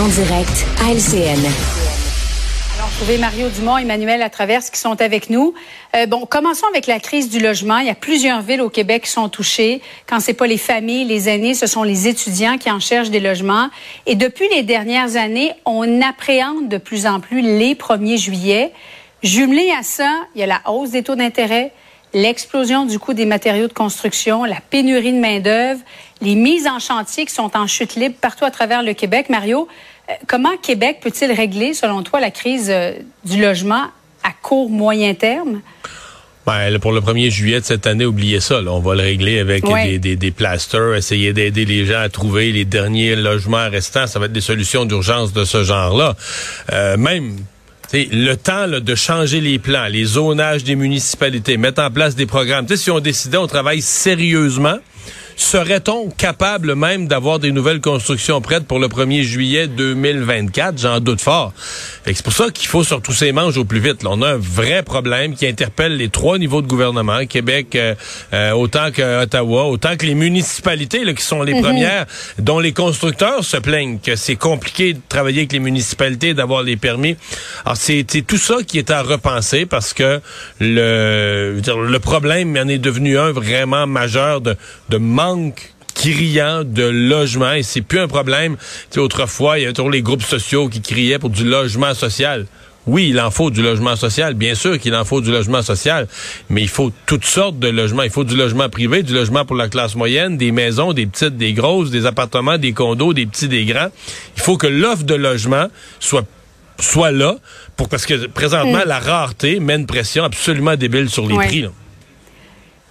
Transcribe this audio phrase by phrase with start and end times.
[0.00, 1.44] En direct à LCN.
[2.74, 5.52] Alors, trouver Mario Dumont, Emmanuel Latraverse qui sont avec nous.
[5.94, 7.76] Euh, bon, commençons avec la crise du logement.
[7.76, 9.82] Il y a plusieurs villes au Québec qui sont touchées.
[10.06, 13.20] Quand c'est pas les familles, les aînés, ce sont les étudiants qui en cherchent des
[13.20, 13.68] logements.
[14.06, 18.72] Et depuis les dernières années, on appréhende de plus en plus les 1er juillet.
[19.22, 21.72] Jumelé à ça, il y a la hausse des taux d'intérêt,
[22.12, 25.80] l'explosion du coût des matériaux de construction, la pénurie de main-d'œuvre,
[26.20, 29.28] les mises en chantier qui sont en chute libre partout à travers le Québec.
[29.28, 29.68] Mario,
[30.08, 33.84] euh, comment Québec peut-il régler, selon toi, la crise euh, du logement
[34.22, 35.60] à court, moyen terme?
[36.46, 38.60] Ben, pour le 1er juillet de cette année, oubliez ça.
[38.66, 42.50] On va le régler avec des, des, des, plasters, essayer d'aider les gens à trouver
[42.50, 44.06] les derniers logements restants.
[44.06, 46.16] Ça va être des solutions d'urgence de ce genre-là.
[46.72, 47.36] Euh, même
[47.92, 52.66] le temps de changer les plans, les zonages des municipalités, mettre en place des programmes.
[52.68, 54.76] si on décidait, on travaille sérieusement,
[55.40, 60.78] Serait-on capable même d'avoir des nouvelles constructions prêtes pour le 1er juillet 2024?
[60.78, 61.54] J'en doute fort.
[62.04, 64.02] C'est pour ça qu'il faut surtout ces manches au plus vite.
[64.02, 67.94] Là, on a un vrai problème qui interpelle les trois niveaux de gouvernement, Québec euh,
[68.34, 71.62] euh, autant que Ottawa, autant que les municipalités là, qui sont les mhm.
[71.62, 72.06] premières,
[72.38, 76.76] dont les constructeurs se plaignent que c'est compliqué de travailler avec les municipalités, d'avoir les
[76.76, 77.16] permis.
[77.64, 80.20] Alors c'est tout ça qui est à repenser parce que
[80.60, 84.54] le, le problème en est devenu un vraiment majeur de,
[84.90, 85.29] de manque
[85.94, 88.56] criant de logement et c'est plus un problème.
[88.90, 92.46] Tu autrefois, il y avait toujours les groupes sociaux qui criaient pour du logement social.
[92.86, 96.08] Oui, il en faut du logement social, bien sûr qu'il en faut du logement social,
[96.48, 98.02] mais il faut toutes sortes de logements.
[98.02, 101.36] Il faut du logement privé, du logement pour la classe moyenne, des maisons, des petites,
[101.36, 103.90] des grosses, des appartements, des condos, des petits, des grands.
[104.36, 105.66] Il faut que l'offre de logement
[105.98, 106.24] soit
[106.78, 107.36] soit là
[107.76, 108.88] pour parce que présentement mm.
[108.88, 111.66] la rareté met une pression absolument débile sur les prix.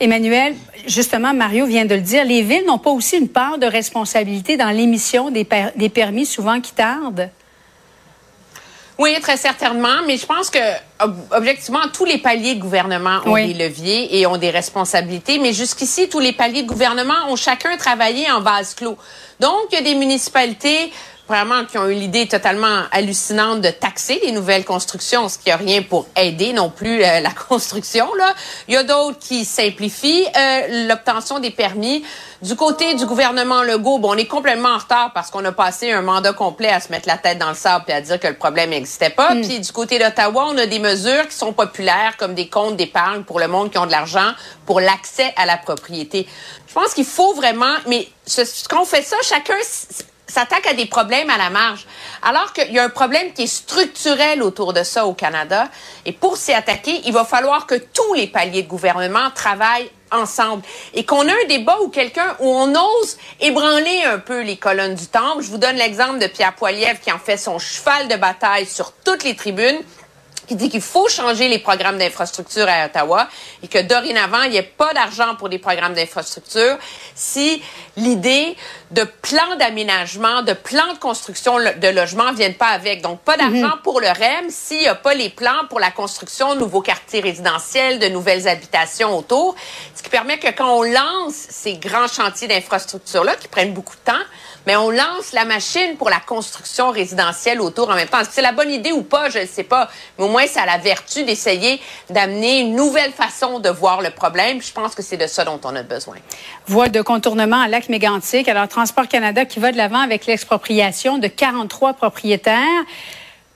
[0.00, 0.54] Emmanuel,
[0.86, 4.56] justement, Mario vient de le dire, les villes n'ont pas aussi une part de responsabilité
[4.56, 7.28] dans l'émission des, des permis souvent qui tardent?
[8.96, 10.58] Oui, très certainement, mais je pense que
[11.30, 16.10] objectivement tous les paliers de gouvernement ont des leviers et ont des responsabilités, mais jusqu'ici
[16.10, 18.98] tous les paliers de gouvernement ont chacun travaillé en vase clos.
[19.38, 20.92] Donc il y a des municipalités
[21.30, 25.56] vraiment qui ont eu l'idée totalement hallucinante de taxer les nouvelles constructions, ce qui a
[25.56, 28.12] rien pour aider non plus euh, la construction.
[28.16, 28.34] Là.
[28.66, 32.04] Il y a d'autres qui simplifient euh, l'obtention des permis.
[32.42, 35.92] Du côté du gouvernement Legault, bon, on est complètement en retard parce qu'on a passé
[35.92, 38.28] un mandat complet à se mettre la tête dans le sable et à dire que
[38.28, 39.34] le problème n'existait pas.
[39.34, 39.42] Hmm.
[39.42, 43.22] Puis du côté d'Ottawa, on a des mesures qui sont populaires comme des comptes d'épargne
[43.22, 44.32] pour le monde qui ont de l'argent
[44.66, 46.26] pour l'accès à la propriété.
[46.66, 49.56] Je pense qu'il faut vraiment, mais ce, qu'on fait ça, chacun
[50.30, 51.86] s'attaque à des problèmes à la marge.
[52.22, 55.68] Alors qu'il y a un problème qui est structurel autour de ça au Canada.
[56.06, 60.62] Et pour s'y attaquer, il va falloir que tous les paliers de gouvernement travaillent ensemble
[60.94, 64.94] et qu'on a un débat où quelqu'un où on ose ébranler un peu les colonnes
[64.94, 65.42] du temple.
[65.42, 68.92] Je vous donne l'exemple de Pierre Poilievre qui en fait son cheval de bataille sur
[69.04, 69.78] toutes les tribunes
[70.50, 73.28] qui dit qu'il faut changer les programmes d'infrastructure à Ottawa
[73.62, 76.76] et que dorénavant, il n'y ait pas d'argent pour des programmes d'infrastructure
[77.14, 77.62] si
[77.96, 78.56] l'idée
[78.90, 83.00] de plans d'aménagement, de plans de construction de logements viennent pas avec.
[83.00, 83.82] Donc, pas d'argent mhm.
[83.84, 87.20] pour le REM s'il n'y a pas les plans pour la construction de nouveaux quartiers
[87.20, 89.54] résidentiels, de nouvelles habitations autour.
[89.94, 94.10] Ce qui permet que quand on lance ces grands chantiers d'infrastructure-là, qui prennent beaucoup de
[94.10, 94.24] temps,
[94.66, 98.20] mais on lance la machine pour la construction résidentielle autour en même temps.
[98.20, 99.30] Est-ce que c'est la bonne idée ou pas?
[99.30, 99.88] Je ne sais pas.
[100.18, 104.10] Mais au moins, ça a la vertu d'essayer d'amener une nouvelle façon de voir le
[104.10, 104.60] problème.
[104.62, 106.16] Je pense que c'est de ça dont on a besoin.
[106.66, 108.48] Voie de contournement à lac mégantic.
[108.48, 112.84] Alors, Transport Canada qui va de l'avant avec l'expropriation de 43 propriétaires.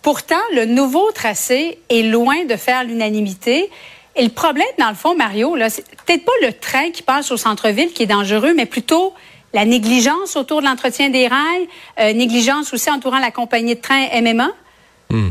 [0.03, 3.71] Pourtant, le nouveau tracé est loin de faire l'unanimité.
[4.17, 7.31] Et le problème, dans le fond, Mario, là, c'est peut-être pas le train qui passe
[7.33, 9.13] au centre-ville qui est dangereux, mais plutôt
[9.55, 11.69] la négligence autour de l'entretien des rails,
[12.01, 14.51] euh, négligence aussi entourant la compagnie de train MMA.
[15.11, 15.31] Hmm.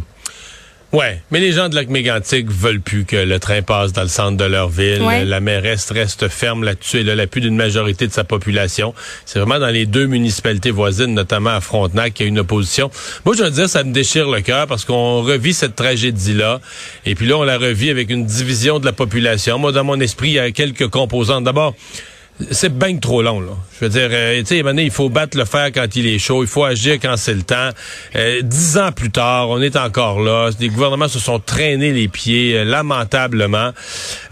[0.94, 4.08] Ouais, mais les gens de lac mégantic veulent plus que le train passe dans le
[4.08, 5.02] centre de leur ville.
[5.26, 7.00] La mairesse reste ferme là-dessus.
[7.00, 8.94] Elle a l'appui d'une majorité de sa population.
[9.26, 12.92] C'est vraiment dans les deux municipalités voisines, notamment à Frontenac, qu'il y a une opposition.
[13.26, 16.62] Moi, je veux dire, ça me déchire le cœur parce qu'on revit cette tragédie-là.
[17.08, 19.58] Et puis là, on la revit avec une division de la population.
[19.58, 21.44] Moi, dans mon esprit, il y a quelques composantes.
[21.44, 21.74] D'abord,
[22.52, 23.52] c'est bien trop long, là.
[23.80, 26.44] Je veux dire, euh, tu sais, il faut battre le fer quand il est chaud,
[26.44, 27.70] il faut agir quand c'est le temps.
[28.16, 30.50] Euh, dix ans plus tard, on est encore là.
[30.60, 33.72] Les gouvernements se sont traînés les pieds, euh, lamentablement.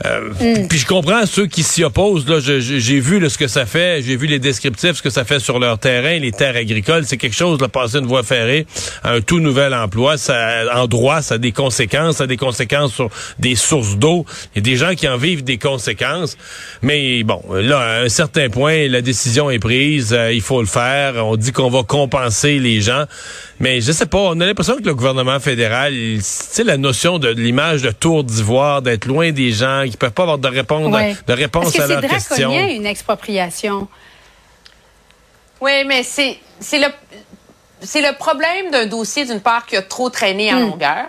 [0.05, 0.67] Mm.
[0.67, 2.27] Puis je comprends ceux qui s'y opposent.
[2.27, 5.39] Là, j'ai vu ce que ça fait, j'ai vu les descriptifs, ce que ça fait
[5.39, 7.05] sur leur terrain, les terres agricoles.
[7.05, 8.65] C'est quelque chose de passer une voie ferrée
[9.03, 10.17] à un tout nouvel emploi.
[10.17, 14.25] Ça, en droit, ça a des conséquences, ça a des conséquences sur des sources d'eau.
[14.55, 16.37] Il y a des gens qui en vivent des conséquences.
[16.81, 20.67] Mais bon, là, à un certain point, la décision est prise, euh, il faut le
[20.67, 21.25] faire.
[21.25, 23.05] On dit qu'on va compenser les gens,
[23.59, 24.17] mais je sais pas.
[24.17, 28.23] On a l'impression que le gouvernement fédéral, tu sais, la notion de, l'image de tour
[28.23, 30.91] d'ivoire, d'être loin des gens, qui peuvent pas avoir de réponse,
[31.27, 32.51] de réponse à leurs questions.
[32.51, 33.87] C'est une expropriation?
[35.59, 36.87] Oui, mais c'est c'est le
[37.81, 40.69] c'est le problème d'un dossier d'une part qui a trop traîné en hmm.
[40.69, 41.05] longueur,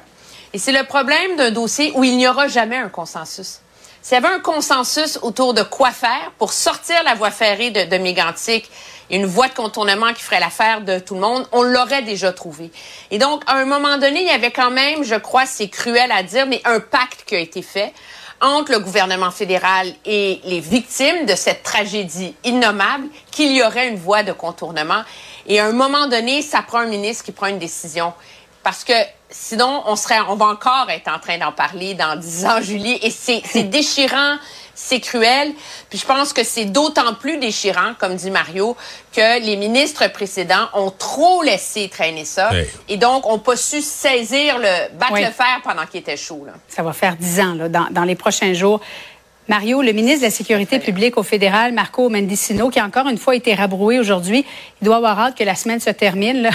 [0.53, 3.62] et c'est le problème d'un dossier où il n'y aura jamais un consensus.
[4.03, 7.85] S'il y avait un consensus autour de quoi faire pour sortir la voie ferrée de,
[7.85, 8.63] de
[9.11, 12.73] une voie de contournement qui ferait l'affaire de tout le monde, on l'aurait déjà trouvé.
[13.13, 16.11] Et donc, à un moment donné, il y avait quand même, je crois, c'est cruel
[16.11, 17.93] à dire, mais un pacte qui a été fait
[18.41, 23.99] entre le gouvernement fédéral et les victimes de cette tragédie innommable qu'il y aurait une
[23.99, 25.05] voie de contournement.
[25.47, 28.13] Et à un moment donné, ça prend un ministre qui prend une décision.
[28.63, 28.93] Parce que
[29.31, 32.99] sinon, on serait, on va encore être en train d'en parler dans dix ans, Julie.
[33.03, 34.37] Et c'est déchirant,
[34.75, 35.53] c'est cruel.
[35.91, 38.77] Puis je pense que c'est d'autant plus déchirant, comme dit Mario,
[39.13, 42.51] que les ministres précédents ont trop laissé traîner ça.
[42.89, 46.45] Et donc, ont pas su saisir le, battre le fer pendant qu'il était chaud.
[46.47, 46.53] Là.
[46.69, 48.81] Ça va faire dix ans, là, dans, dans les prochains jours.
[49.49, 53.19] Mario, le ministre de la Sécurité publique au fédéral, Marco Mendicino, qui a encore une
[53.19, 54.45] fois été rabroué aujourd'hui,
[54.81, 56.49] il doit avoir hâte que la semaine se termine.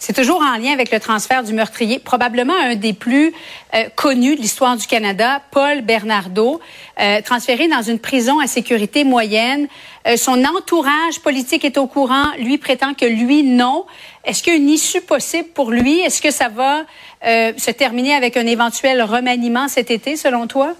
[0.00, 3.32] C'est toujours en lien avec le transfert du meurtrier, probablement un des plus
[3.74, 6.60] euh, connus de l'histoire du Canada, Paul Bernardo,
[7.00, 9.68] euh, transféré dans une prison à sécurité moyenne.
[10.08, 12.26] Euh, son entourage politique est au courant.
[12.38, 13.86] Lui prétend que lui, non.
[14.24, 16.00] Est-ce qu'il y a une issue possible pour lui?
[16.00, 16.82] Est-ce que ça va
[17.24, 20.74] se terminer avec un éventuel remaniement cet été, selon toi?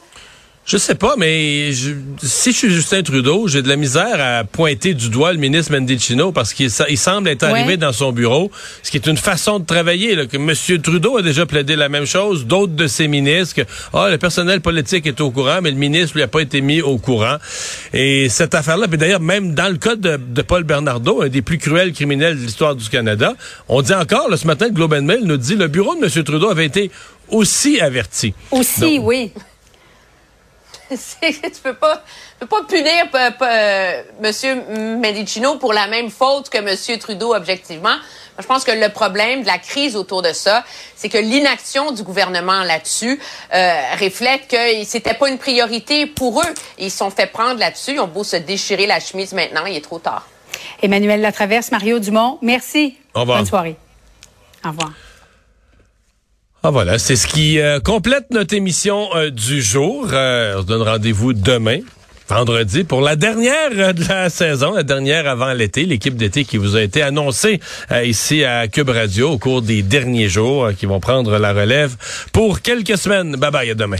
[0.64, 4.94] Je sais pas, mais si je suis Justin Trudeau, j'ai de la misère à pointer
[4.94, 8.48] du doigt le ministre Mendicino parce qu'il semble être arrivé dans son bureau,
[8.84, 10.14] ce qui est une façon de travailler.
[10.14, 10.80] Là, que M.
[10.80, 13.62] Trudeau a déjà plaidé la même chose, d'autres de ses ministres, que
[13.92, 16.80] oh, le personnel politique est au courant, mais le ministre lui a pas été mis
[16.80, 17.38] au courant.
[17.92, 21.58] Et cette affaire-là, puis d'ailleurs, même dans le cas de, Paul Bernardo, un des plus
[21.58, 23.34] cruels criminels de l'histoire du Canada,
[23.68, 26.24] on dit encore, là, ce matin, Globe and Mail nous dit le bureau de M.
[26.24, 26.92] Trudeau avait été
[27.28, 28.32] aussi averti.
[28.52, 29.32] Aussi, oui.
[31.22, 32.02] tu peux pas,
[32.38, 33.06] peux pas punir
[34.22, 34.98] M.
[34.98, 36.98] Medicino pour la même faute que M.
[36.98, 37.96] Trudeau, objectivement.
[38.38, 40.64] Je pense que le problème de la crise autour de ça,
[40.96, 43.20] c'est que l'inaction du gouvernement là-dessus
[43.54, 46.54] euh, reflète que c'était pas une priorité pour eux.
[46.78, 47.92] Ils se sont fait prendre là-dessus.
[47.92, 50.26] Ils ont beau se déchirer la chemise maintenant, il est trop tard.
[50.82, 52.96] Emmanuel Latraverse, Mario Dumont, merci.
[53.14, 53.38] Au revoir.
[53.38, 53.76] Bonne soirée.
[54.64, 54.92] Au revoir.
[56.64, 60.06] Ah voilà, c'est ce qui euh, complète notre émission euh, du jour.
[60.12, 61.80] Euh, on se donne rendez-vous demain,
[62.28, 66.76] vendredi, pour la dernière de la saison, la dernière avant l'été, l'équipe d'été qui vous
[66.76, 67.58] a été annoncée
[68.04, 71.96] ici à Cube Radio au cours des derniers jours, qui vont prendre la relève
[72.32, 73.34] pour quelques semaines.
[73.34, 73.98] Bye bye, à demain.